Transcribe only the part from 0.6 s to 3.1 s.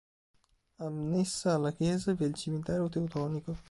Annessa alla chiesa vi è il Cimitero